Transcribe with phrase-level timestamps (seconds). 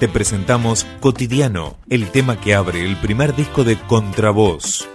[0.00, 4.88] Te presentamos Cotidiano, el tema que abre el primer disco de Contravoz.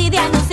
[0.00, 0.49] cotidianos.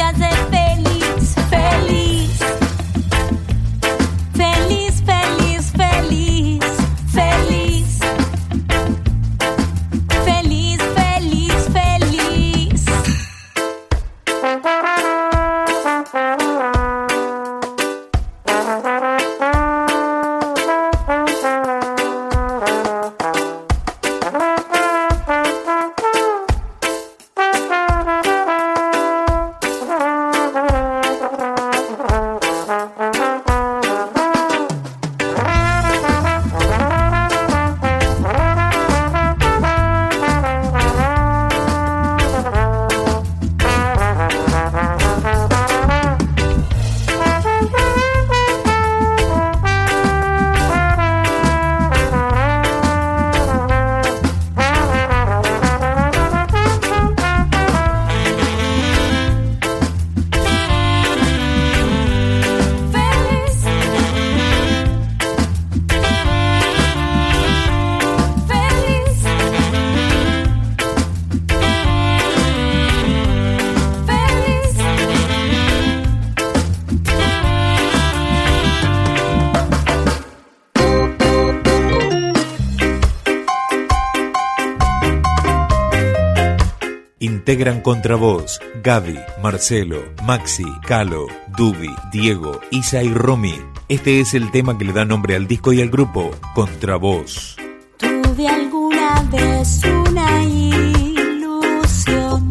[87.47, 91.27] Integran Contravoz, Gaby, Marcelo, Maxi, Calo,
[91.57, 93.57] Dubi, Diego, Isa y Romy.
[93.87, 97.55] Este es el tema que le da nombre al disco y al grupo, Contravoz.
[97.95, 102.49] Tuve alguna vez una ilusión,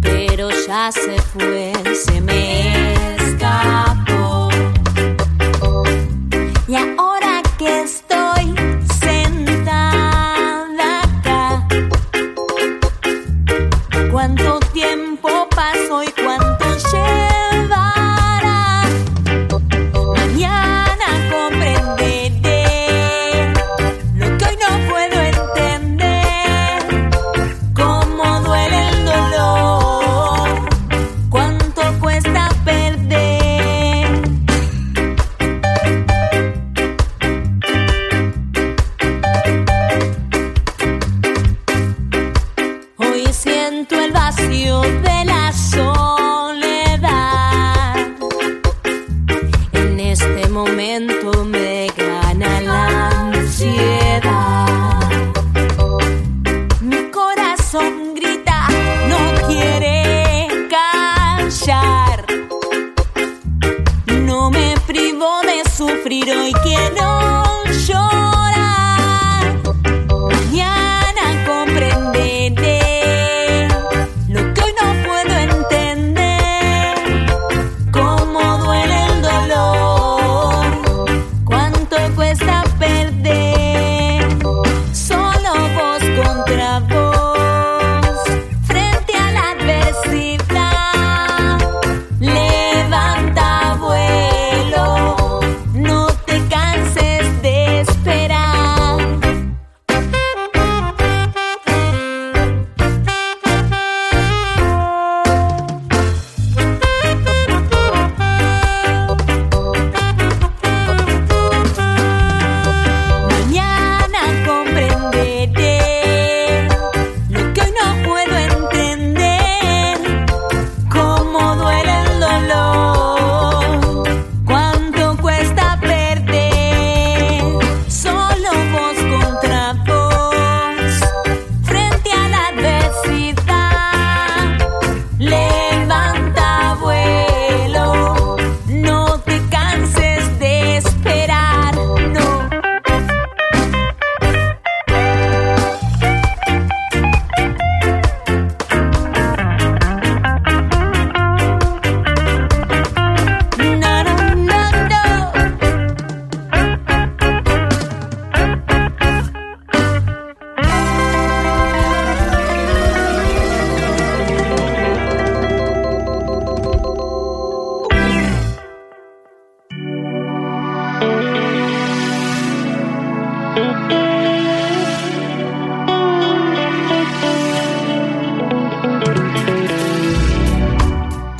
[0.00, 4.48] pero ya se fue, se me escapó.
[6.66, 8.23] Y ahora que estoy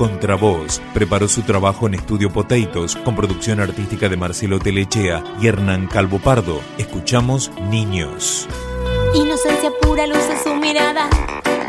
[0.04, 5.87] Contravoz preparó su trabajo en Estudio Potatoes con producción artística de Marcelo Telechea y Hernán
[5.87, 6.61] Calvo Pardo.
[6.76, 8.46] Escuchamos Niños.
[9.14, 11.08] Inocencia pura, luz en su mirada.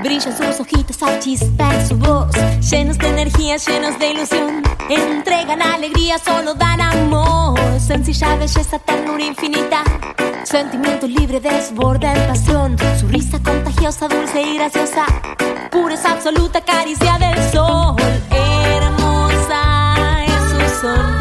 [0.04, 2.36] Brillan sus ojitos al chispa en su voz.
[2.70, 4.64] Llenos de energía, llenos de ilusión.
[4.90, 7.58] Entregan alegría, solo dan amor.
[7.80, 9.82] Sencilla belleza, ternura infinita.
[10.44, 12.76] Sentimiento libre, desborda en pasión.
[13.00, 15.06] Su risa contagiosa, dulce y graciosa.
[15.72, 17.96] Pureza absoluta, caricia del sol.
[20.86, 21.15] Es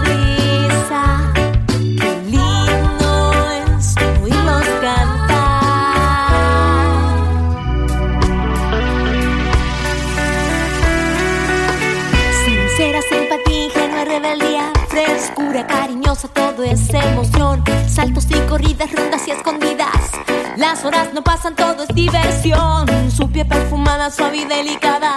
[16.64, 17.62] es emoción.
[17.88, 20.10] Saltos y corridas, rondas y escondidas.
[20.56, 22.86] Las horas no pasan, todo es diversión.
[23.10, 25.14] Su piel perfumada, suave y delicada.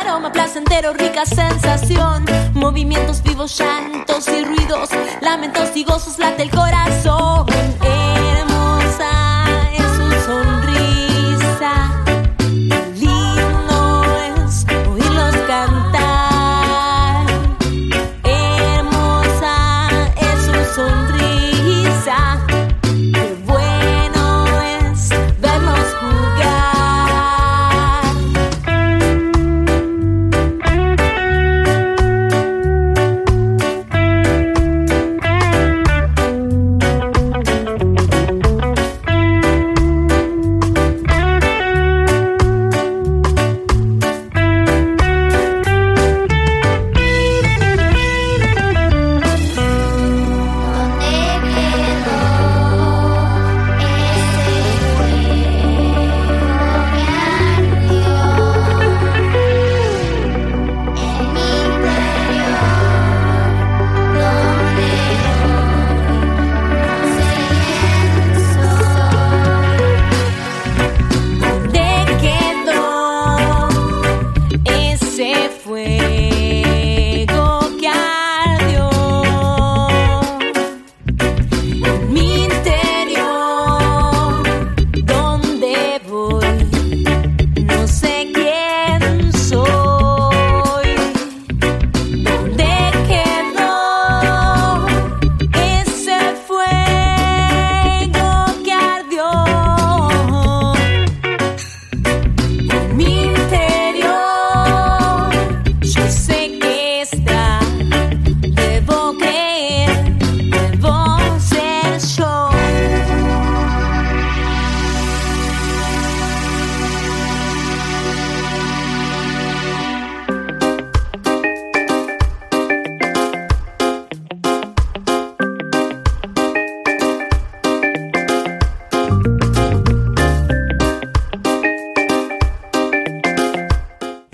[0.00, 2.24] Aroma placentero, rica sensación.
[2.54, 4.90] Movimientos vivos, llantos y ruidos.
[5.20, 7.46] Lamentos y gozos, late el corazón.
[7.80, 8.01] Hermosa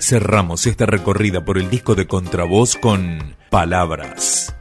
[0.09, 4.55] cerramos esta recorrida por el disco de Contravoz con Palabras.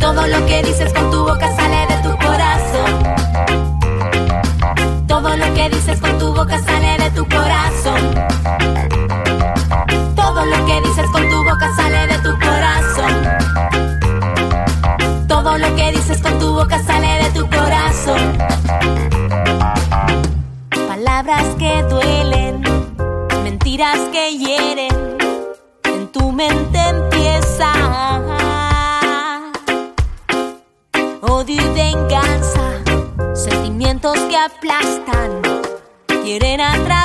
[0.00, 2.90] Todo lo que dices con tu boca sale de tu corazón.
[5.06, 8.89] Todo lo que dices con tu boca sale de tu corazón.
[34.40, 35.42] aplastan,
[36.22, 36.99] quieren atrás.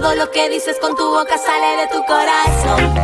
[0.00, 2.94] Todo lo que dices con tu boca sale de tu corazón.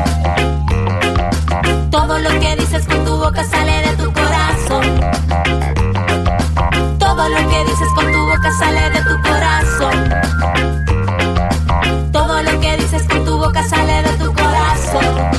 [1.91, 5.01] Todo lo que dices con tu boca sale de tu corazón.
[7.01, 10.09] Todo lo que dices con tu boca sale de tu corazón.
[12.13, 15.35] Todo lo que dices con tu boca sale de tu corazón.